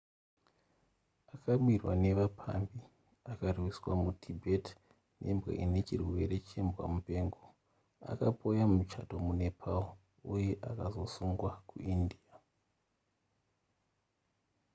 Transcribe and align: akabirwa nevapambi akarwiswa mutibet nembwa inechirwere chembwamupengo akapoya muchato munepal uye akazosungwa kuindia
akabirwa 1.35 1.93
nevapambi 2.03 2.79
akarwiswa 3.31 3.91
mutibet 4.03 4.65
nembwa 5.19 5.51
inechirwere 5.63 6.35
chembwamupengo 6.47 7.43
akapoya 8.11 8.63
muchato 8.73 9.15
munepal 9.25 9.77
uye 10.33 10.51
akazosungwa 10.69 11.51
kuindia 11.67 12.27